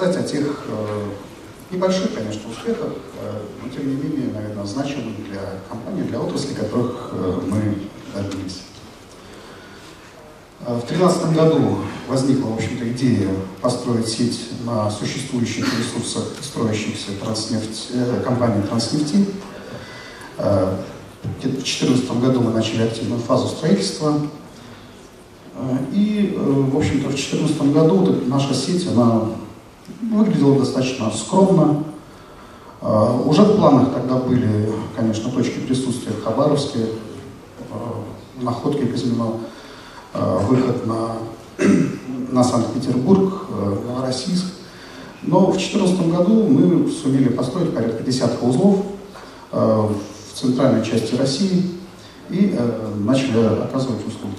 [0.00, 0.64] рассказать о тех
[1.70, 2.92] небольших, конечно, успехах,
[3.62, 7.12] но тем не менее, наверное, значимых для компании, для отрасли, которых
[7.46, 7.76] мы
[8.14, 8.62] добились.
[10.60, 13.30] В 2013 году возникла, в общем-то, идея
[13.62, 19.24] построить сеть на существующих ресурсах строящихся транснефть, э, компании «Транснефти».
[20.36, 20.76] Э,
[21.22, 24.20] в 2014 году мы начали активную фазу строительства.
[25.54, 29.30] Э, и, э, в общем-то, в 2014 году наша сеть, она
[30.10, 31.84] выглядела достаточно скромно.
[32.82, 39.40] Э, уже в планах тогда были, конечно, точки присутствия в Хабаровске, э, Находке, Казино,
[40.12, 41.18] Э, выход на,
[42.32, 43.44] на Санкт-Петербург,
[43.86, 44.46] Новороссийск.
[45.22, 48.78] Но в 2014 году мы сумели построить порядка десятка узлов
[49.52, 49.94] в
[50.34, 51.78] центральной части России
[52.30, 52.58] и
[52.98, 54.34] начали оказывать услуги.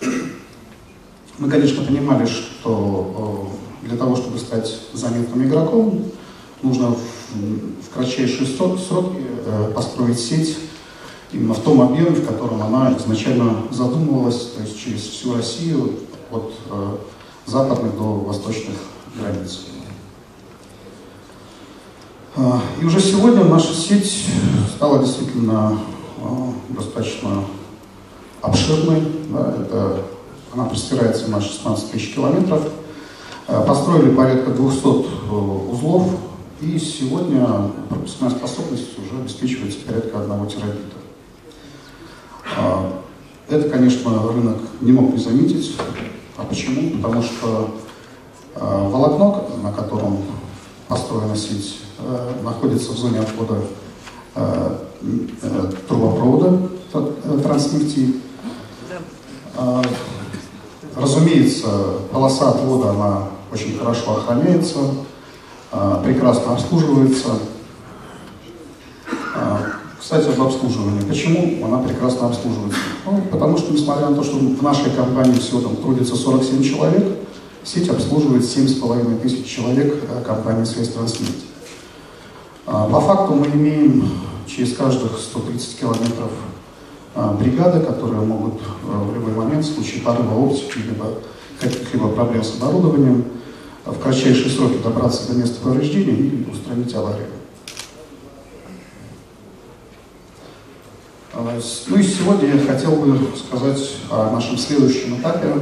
[1.38, 3.50] Мы, конечно, понимали, что
[3.82, 6.04] для того, чтобы стать заметным игроком,
[6.62, 9.22] нужно в кратчайшие сроки
[9.74, 10.58] построить сеть
[11.32, 15.92] именно в том объеме, в котором она изначально задумывалась, то есть через всю Россию,
[16.30, 16.96] от э,
[17.46, 18.76] западных до восточных
[19.18, 19.60] границ.
[22.36, 24.26] Э, и уже сегодня наша сеть
[24.76, 25.78] стала действительно
[26.18, 27.44] э, достаточно
[28.42, 29.02] обширной.
[29.30, 30.02] Да, это,
[30.52, 32.62] она простирается на 16 тысяч километров.
[33.46, 35.32] Э, построили порядка 200 э,
[35.70, 36.10] узлов,
[36.60, 37.46] и сегодня
[37.88, 40.96] пропускная способность уже обеспечивается порядка 1 терабита.
[42.56, 43.02] А,
[43.48, 45.76] это, конечно, рынок не мог не заметить.
[46.36, 46.98] А почему?
[46.98, 47.74] Потому что
[48.54, 50.18] волокно, на котором
[50.88, 51.78] построена сеть,
[52.42, 53.62] находится в зоне отхода
[55.88, 56.68] трубопровода
[57.42, 58.16] транснефти.
[60.98, 61.68] Разумеется,
[62.12, 64.78] полоса отвода, она очень хорошо охраняется,
[66.04, 67.28] прекрасно обслуживается.
[70.00, 71.02] Кстати, об обслуживании.
[71.06, 72.78] Почему она прекрасно обслуживается?
[73.04, 77.18] Ну, потому что, несмотря на то, что в нашей компании всего там трудится 47 человек,
[77.62, 81.44] сеть обслуживает 7,5 тысяч человек э, компании «Связь-Транснефть».
[82.66, 84.10] А, по факту мы имеем
[84.46, 86.57] через каждых 130 километров а,
[87.38, 91.14] бригады, которые могут э, в любой момент в случае порыва оптики либо
[91.60, 93.24] каких-либо проблем с оборудованием
[93.84, 97.26] в кратчайшие сроки добраться до места повреждения и устранить аварию.
[101.32, 101.58] А,
[101.88, 105.52] ну и сегодня я хотел бы сказать о нашем следующем этапе.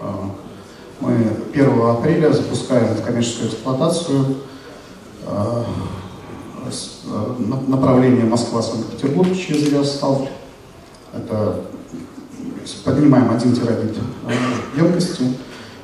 [0.00, 0.30] А,
[1.00, 4.36] мы 1 апреля запускаем в коммерческую эксплуатацию
[5.26, 5.64] а,
[7.66, 10.28] направление Москва-Санкт-Петербург через Ярославль.
[11.16, 11.60] Это
[12.84, 13.96] поднимаем 1 терабит
[14.76, 15.24] емкости,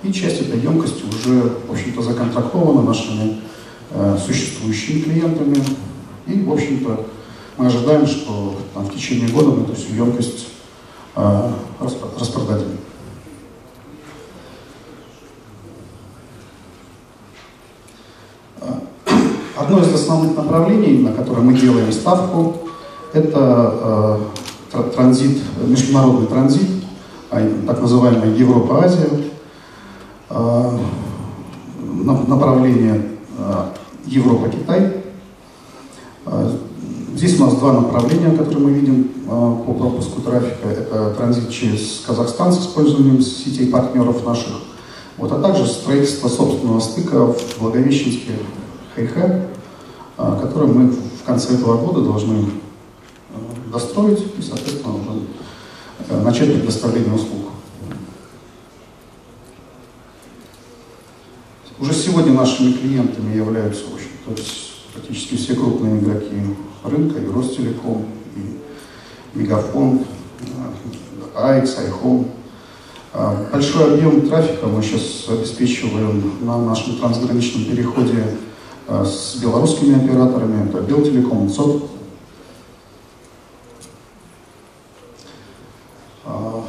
[0.03, 3.41] и часть этой емкости уже, в общем-то, законтрактована нашими
[4.25, 5.63] существующими клиентами.
[6.27, 7.07] И, в общем-то,
[7.57, 10.49] мы ожидаем, что там, в течение года мы эту всю емкость
[11.17, 11.51] э,
[12.19, 12.79] распродадим.
[19.57, 22.57] Одно из основных направлений, на которое мы делаем ставку,
[23.13, 24.40] это э,
[24.95, 26.69] транзит, международный транзит,
[27.31, 29.09] а так называемая Европа-Азия,
[30.31, 30.79] э,
[32.27, 33.07] направление
[33.39, 33.65] э,
[34.07, 35.01] Европа-Китай.
[37.15, 40.69] Здесь у нас два направления, которые мы видим а, по пропуску трафика.
[40.69, 44.53] Это транзит через Казахстан с использованием сетей партнеров наших,
[45.19, 48.33] вот, а также строительство собственного стыка в Благовещенске
[48.95, 49.49] Хайхэ,
[50.17, 52.60] а, который мы в конце этого года должны а,
[53.71, 55.21] достроить и, соответственно, уже
[56.09, 57.51] э, начать предоставление услуг.
[61.79, 64.43] Уже сегодня нашими клиентами являются, в общем-то,
[64.93, 66.37] практически все крупные игроки
[66.85, 68.07] рынка, и Ростелеком,
[68.37, 70.05] и Мегафон,
[71.35, 72.29] АИКС, Айхом.
[73.13, 78.37] А, большой объем трафика мы сейчас обеспечиваем на нашем трансграничном переходе
[78.89, 81.85] с белорусскими операторами, это Белтелеком, ЦОД.
[86.25, 86.65] А,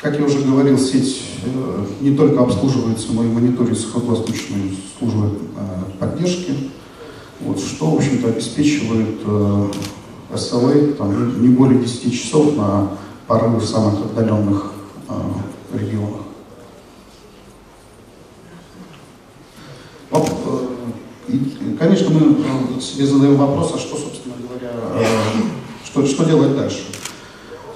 [0.00, 5.98] как я уже говорил, сеть э, не только обслуживается, но и мониторится круглосуточной службой э,
[5.98, 6.52] поддержки
[7.40, 9.68] вот, что, в общем-то, обеспечивает э,
[10.32, 12.90] SLA там, не более 10 часов на
[13.26, 14.72] порывы в самых отдаленных
[15.08, 16.20] э, регионах.
[20.12, 20.66] Э,
[21.78, 22.36] конечно, мы
[22.76, 25.04] э, себе задаем вопрос, а что, собственно говоря, э,
[25.84, 26.84] что, что делать дальше?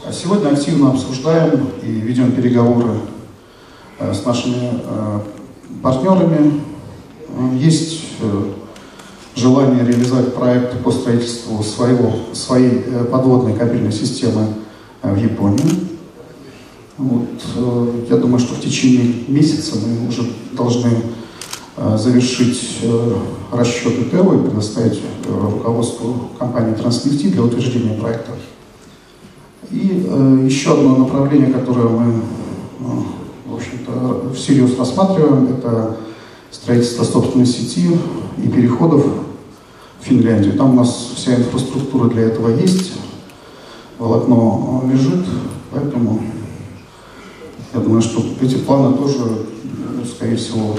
[0.09, 3.01] А сегодня активно обсуждаем и ведем переговоры
[4.01, 4.81] с нашими
[5.83, 6.63] партнерами.
[7.59, 8.05] Есть
[9.37, 14.47] желание реализовать проект по строительству своего, своей подводной кабельной системы
[15.03, 15.91] в Японии.
[16.97, 17.29] Вот,
[18.09, 20.23] я думаю, что в течение месяца мы уже
[20.53, 21.03] должны
[21.99, 22.79] завершить
[23.53, 28.33] расчеты ТЭО и предоставить руководству компании Транснефти для утверждения проекта.
[29.71, 32.21] И э, еще одно направление, которое мы, э,
[33.47, 35.97] в общем-то, всерьез рассматриваем, это
[36.51, 37.91] строительство собственной сети
[38.43, 39.05] и переходов
[40.01, 40.57] в Финляндию.
[40.57, 42.93] Там у нас вся инфраструктура для этого есть,
[43.99, 45.27] волокно лежит,
[45.71, 46.23] поэтому
[47.75, 49.47] я думаю, что эти планы тоже,
[50.17, 50.77] скорее всего,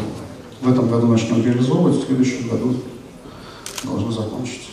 [0.62, 2.76] в этом году начнем реализовывать, в следующем году
[3.84, 4.70] должны закончить.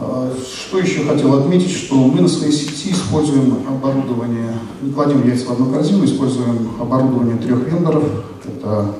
[0.00, 5.46] А, что еще хотел отметить, что мы на своей сети используем оборудование, не кладем яйца
[5.46, 8.04] в одну корзину, используем оборудование трех вендоров.
[8.44, 8.94] Это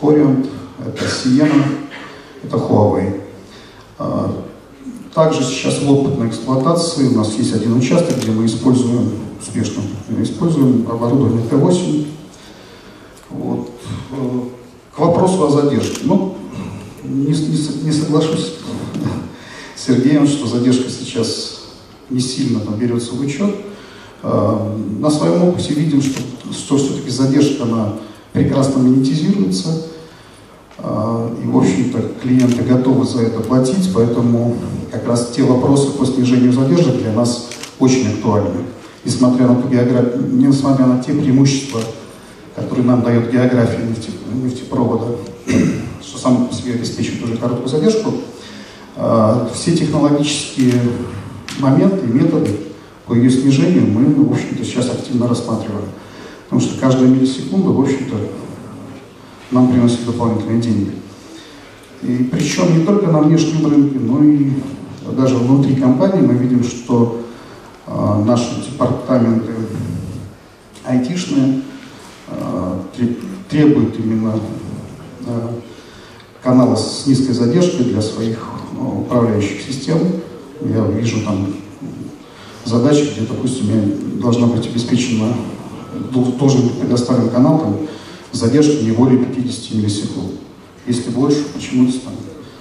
[0.00, 0.48] Coriant,
[0.78, 1.64] это Sienna,
[2.42, 3.20] это Huawei.
[3.98, 4.34] А,
[5.14, 9.82] также сейчас в опытной эксплуатации у нас есть один участок, где мы используем, успешно
[10.20, 12.06] используем оборудование Т8.
[13.30, 13.70] Вот.
[14.12, 14.40] Э,
[14.94, 16.00] к вопросу о задержке.
[16.04, 16.36] Ну,
[17.04, 18.58] не, не, не соглашусь
[19.76, 21.62] Сергеем, что задержка сейчас
[22.10, 23.54] не сильно там берется в учет.
[24.22, 26.20] А, на своем опыте видим, что,
[26.52, 27.94] что все-таки задержка, она
[28.32, 29.86] прекрасно монетизируется.
[30.78, 34.56] А, и, в общем-то, клиенты готовы за это платить, поэтому
[34.90, 37.48] как раз те вопросы по снижению задержек для нас
[37.78, 38.64] очень актуальны.
[39.04, 41.80] Несмотря на, ту географию, несмотря на те преимущества,
[42.54, 43.80] которые нам дает география
[44.34, 45.16] нефтепровода,
[46.02, 48.12] что сам по себе обеспечивает уже короткую задержку,
[49.54, 50.74] все технологические
[51.58, 52.50] моменты, методы
[53.06, 55.88] по ее снижению мы, в общем-то, сейчас активно рассматриваем.
[56.44, 58.16] Потому что каждая миллисекунда, в общем-то,
[59.50, 60.92] нам приносит дополнительные деньги.
[62.02, 64.50] И причем не только на внешнем рынке, но и
[65.16, 67.22] даже внутри компании мы видим, что
[67.86, 69.52] э, наши департаменты
[70.84, 71.62] айтишные
[72.28, 72.78] э,
[73.48, 74.34] требуют именно
[75.26, 75.48] э,
[76.42, 78.51] канала с низкой задержкой для своих
[78.82, 79.98] управляющих систем.
[80.60, 81.54] Я вижу там
[82.64, 85.34] задачи, где, допустим, должна быть обеспечена,
[86.38, 87.76] тоже предоставлен канал там,
[88.32, 90.32] задержки не более 50 миллисекунд.
[90.86, 92.12] Если больше, почему-то там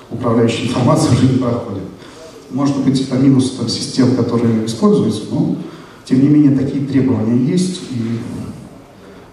[0.10, 1.84] управляющая информация уже не проходит.
[2.50, 5.56] Может быть, это минус там, систем, которые используются, но
[6.06, 8.20] тем не менее такие требования есть, и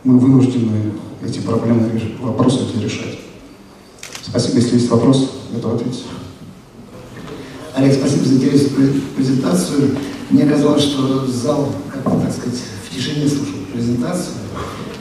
[0.04, 0.92] мы вынуждены
[1.24, 3.18] эти проблемы, вопросы эти решать.
[4.22, 6.04] Спасибо, если есть вопрос, готов ответить.
[7.78, 9.96] Олег, спасибо за интересную презентацию.
[10.30, 14.34] Мне казалось, что зал, как бы, так сказать, в тишине слушал презентацию.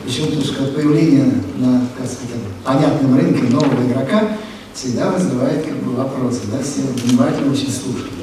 [0.05, 0.27] Почему?
[0.27, 1.25] Потому что появление
[1.57, 4.37] на, как сказать, понятном рынке нового игрока
[4.75, 6.41] всегда вызывает как бы, вопросы.
[6.51, 6.59] Да?
[6.61, 8.13] Все внимательно очень слушают.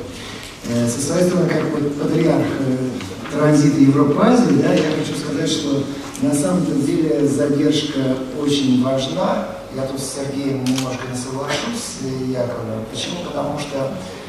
[0.69, 2.91] Э, со своей стороны, как бы, патриарх э,
[3.33, 5.85] транзита Европы-Азии, да, я хочу сказать, что
[6.23, 9.49] на самом деле задержка очень важна.
[9.75, 11.99] Я тут с Сергеем немножко не соглашусь,
[12.29, 12.85] Яковлевым.
[12.93, 13.25] Почему?
[13.27, 14.24] Потому что Э,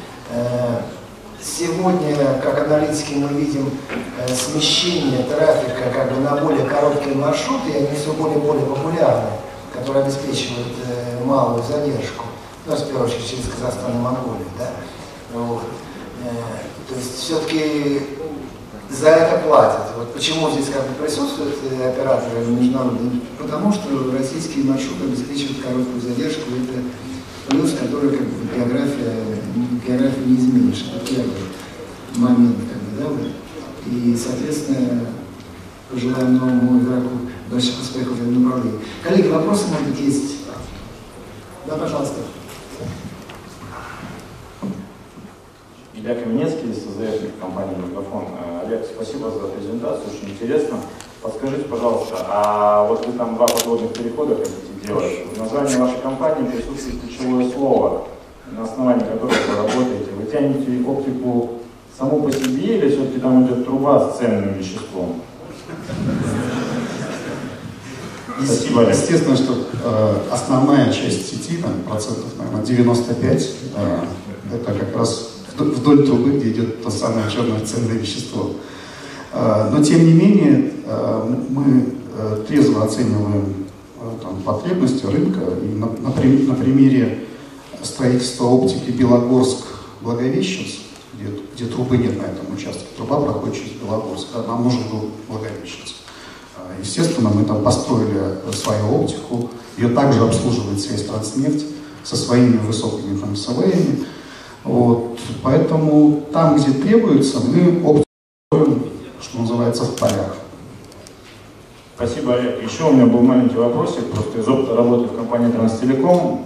[1.42, 3.70] сегодня, как аналитики, мы видим
[4.18, 8.66] э, смещение трафика как бы на более короткие маршруты, и они все более и более
[8.66, 9.30] популярны,
[9.72, 12.24] которые обеспечивают э, малую задержку.
[12.66, 14.46] Ну, в первую очередь, через Казахстан и Монголию.
[14.58, 14.70] Да?
[15.32, 15.62] Вот.
[16.88, 18.02] То есть все-таки
[18.90, 19.92] за это платят.
[19.96, 21.54] Вот почему здесь как бы присутствуют
[21.84, 23.20] операторы международные?
[23.38, 26.82] Потому что российские маршруты обеспечивают короткую задержку, и это
[27.48, 29.14] плюс, который как бы география,
[29.86, 30.84] географию не изменишь.
[30.94, 31.22] Это
[32.16, 33.90] момент, как бы, да.
[33.90, 35.06] И, соответственно,
[35.90, 37.10] пожелаем новому игроку
[37.50, 38.80] больших успехов в этом направлении.
[39.02, 40.36] Коллеги, вопросы, может быть, есть?
[41.66, 42.16] Да, пожалуйста.
[45.94, 48.26] Илья Каменецкий, СЗФ компании «Мегафон».
[48.38, 50.78] Э, Олег, спасибо за презентацию, очень интересно.
[51.22, 54.36] Подскажите, пожалуйста, а вот вы там два подводных перехода
[54.84, 55.26] делать?
[55.34, 58.08] В названии вашей компании присутствует ключевое слово,
[58.52, 60.10] на основании которого вы работаете.
[60.16, 61.60] Вы тянете оптику
[61.98, 65.22] саму по себе или все-таки там идет труба с ценным веществом?
[68.44, 68.82] Спасибо.
[68.82, 73.98] Естественно, что э, основная часть сети, там, процентов, наверное, 95, э,
[74.54, 78.50] это как раз вдоль трубы, где идет то самое черное ценное вещество.
[79.32, 83.55] А, но тем не менее а, мы э, трезво оцениваем э,
[84.22, 85.40] там, потребности рынка.
[85.62, 87.26] И на, на, на примере
[87.82, 90.80] строительства оптики Белогорск-Благовещенск,
[91.14, 95.10] где, где трубы нет на этом участке, труба проходит через Белогорск, а нам нужен был
[95.28, 95.96] Благовещенск.
[96.80, 101.64] Естественно, мы там построили свою оптику, ее также обслуживает связь Транснефть
[102.02, 103.36] со своими высокими там.
[104.64, 105.18] Вот.
[105.42, 108.06] Поэтому там, где требуется, мы оптику
[109.20, 110.36] что называется, в полях.
[111.96, 112.62] Спасибо, Олег.
[112.62, 116.42] Еще у меня был маленький вопросик, просто из опыта работы в компании Транстелеком.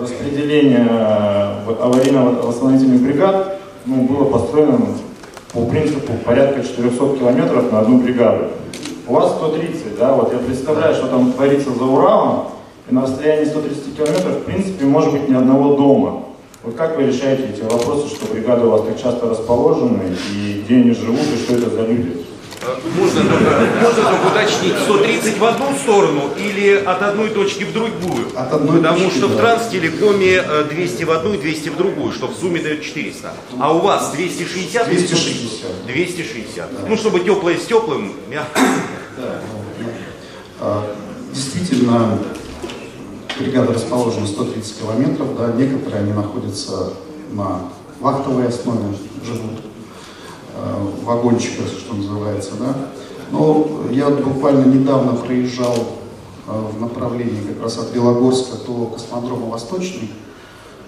[0.00, 4.80] Распределение э, аварийно-восстановительных бригад ну, было построено
[5.52, 8.46] по принципу порядка 400 километров на одну бригаду.
[9.06, 12.46] У вас 130, да, вот я представляю, что там творится за Уралом,
[12.88, 16.24] и на расстоянии 130 километров, в принципе, может быть ни одного дома.
[16.62, 20.76] Вот как вы решаете эти вопросы, что бригады у вас так часто расположены, и где
[20.76, 22.24] они живут, и что это за люди?
[22.96, 28.26] Можно только, можно только уточнить, 130 в одну сторону или от одной точки в другую?
[28.36, 29.34] От одной Потому точки, что да.
[29.34, 33.32] в Транстелекоме 200 в одну и 200 в другую, что в сумме дает 400.
[33.58, 34.88] А у вас 260?
[34.88, 35.86] 260.
[35.86, 36.88] 260.
[36.88, 38.60] Ну, чтобы теплое с теплым, мягко.
[40.60, 40.94] А,
[41.32, 42.16] Действительно,
[43.38, 46.92] бригада расположена 130 километров, да, некоторые они находятся
[47.32, 47.62] на
[47.98, 49.60] вахтовой основе, живут
[50.54, 52.74] э, в вагончиках, что называется, да.
[53.30, 55.74] Но я буквально недавно проезжал
[56.46, 60.10] э, в направлении как раз от Белогорска до космодрома Восточный,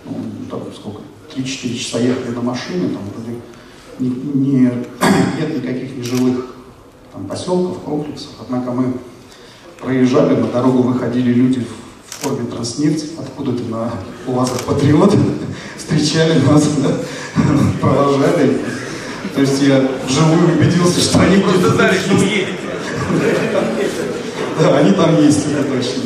[0.05, 0.13] ну,
[0.51, 1.01] там сколько,
[1.35, 3.41] 3-4 часа ехали на машине, там вроде
[3.99, 4.61] не, не-
[5.41, 6.55] нет никаких нежилых
[7.13, 8.95] там, поселков, комплексов, однако мы
[9.81, 13.91] проезжали, на дорогу выходили люди в, форме транснефть, откуда-то на
[14.27, 15.15] УАЗах Патриот,
[15.77, 16.69] встречали нас,
[17.81, 18.59] провожали.
[19.37, 22.53] То есть я вживую убедился, что они Просто знали, что вы едете.
[24.59, 26.05] Да, они там есть, это точно.